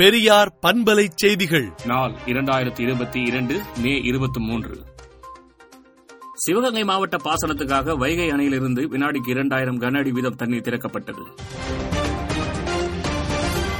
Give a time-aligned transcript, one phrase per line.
[0.00, 1.72] பெரியார் பண்பலை செய்திகள்.
[1.84, 4.84] நாள் இரண்டாயிரத்தி இருபத்தி இரண்டு மே இருபத்தி மூன்று.
[6.34, 11.24] சிவகங்கை மாவட்ட பாசனத்துக்காக வைகை அணையிலிருந்து வினாடிக்கு இரண்டாயிரம் கன அடி வீதம் தண்ணீர் திறக்கப்பட்டது.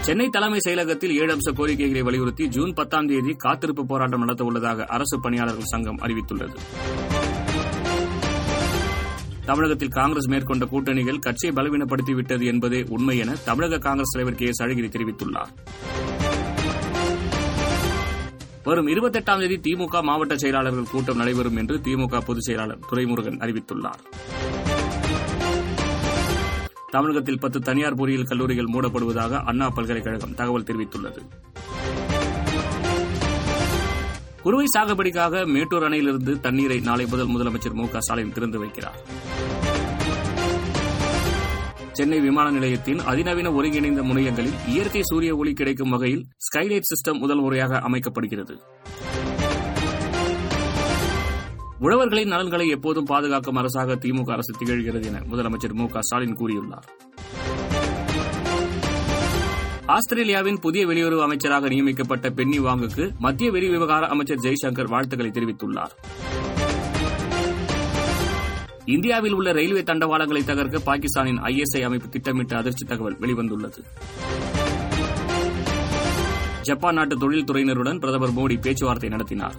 [0.00, 5.20] சென்னை தலைமை செயலகத்தில் ஏழு அம்ச கோரிக்கைகளை வலியுறுத்தி ஜூன் பத்தாம் தேதி காத்திருப்பு போராட்டம் நடத்த உள்ளதாக அரசு
[5.20, 6.56] பணியாளர்கள் சங்கம் அறிவித்துள்ளது.
[9.44, 14.90] தமிழகத்தில் காங்கிரஸ் மேற்கொண்ட கூட்டணிகள் கட்சியை பலவீனப்படுத்திவிட்டது என்பதே உண்மை என தமிழக காங்கிரஸ் தலைவர் கே எஸ் அழகிரி
[14.90, 15.52] தெரிவித்துள்ளார்.
[18.64, 24.02] வரும் இருபத்தெட்டாம் தேதி திமுக மாவட்ட செயலாளர்கள் கூட்டம் நடைபெறும் என்று திமுக பொதுச் செயலாளர் துரைமுருகன் அறிவித்துள்ளார்.
[26.90, 31.22] தமிழகத்தில் பத்து தனியார் பொறியியல் கல்லூரிகள் மூடப்படுவதாக அண்ணா பல்கலைக்கழகம் தகவல் தெரிவித்துள்ளது.
[34.42, 38.98] குறுவை சாகுபடிக்காக மேட்டூர் அணையிலிருந்து தண்ணீரை நாளை முதல் முதலமைச்சர் மு க ஸ்டாலின் திறந்து வைக்கிறார்.
[41.92, 47.80] சென்னை விமான நிலையத்தின் அதிநவீன ஒருங்கிணைந்த முனையங்களில் இயற்கை சூரிய ஒளி கிடைக்கும் வகையில் ஸ்கைலைட் சிஸ்டம் முதல் முறையாக
[47.88, 48.54] அமைக்கப்படுகிறது.
[51.78, 56.88] உழவர்களின் நலன்களை எப்போதும் பாதுகாக்கும் அரசாக திமுக அரசு திகழ்கிறது என முதலமைச்சர் மு க ஸ்டாலின் கூறியுள்ளார்.
[59.86, 65.94] ஆஸ்திரேலியாவின் புதிய வெளியுறவு அமைச்சராக நியமிக்கப்பட்ட பென்னி வாங்குக்கு மத்திய வெளி விவகார அமைச்சர் ஜெய்சங்கர் வாழ்த்துக்களை தெரிவித்துள்ளார்.
[68.84, 73.78] இந்தியாவில் உள்ள ரயில்வே தண்டவாளங்களை தகர்க்க பாகிஸ்தானின் ஐஎஸ்ஐ அமைப்பு திட்டமிட்ட அதிர்ச்சி தகவல் வெளிவந்துள்ளது.
[76.62, 79.54] ஜப்பான் நாட்டு தொழில்துறையினருடன் பிரதமர் மோடி பேச்சுவார்த்தை நடத்தினார்.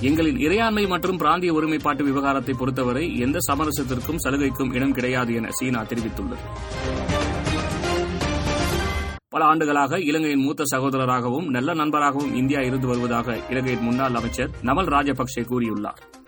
[0.00, 6.46] எங்களின் இறையாண்மை மற்றும் பிராந்திய ஒருமைப்பாட்டு விவகாரத்தை பொறுத்தவரை எந்த சமரசத்திற்கும் சலுகைக்கும் இடம் கிடையாது என சீனா தெரிவித்துள்ளது.
[9.28, 15.44] பல ஆண்டுகளாக இலங்கையின் மூத்த சகோதரராகவும் நல்ல நண்பராகவும் இந்தியா இருந்து வருவதாக இலங்கையின் முன்னாள் அமைச்சர் நமல் ராஜபக்சே
[15.50, 16.20] கூறியுள்ளார்.